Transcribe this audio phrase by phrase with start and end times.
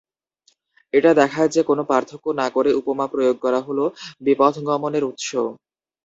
[0.93, 3.79] এটা দেখায় যে, কোনো পার্থক্য না করে উপমা প্রয়োগ করা হল
[4.21, 5.29] বিপথগমনের উৎস।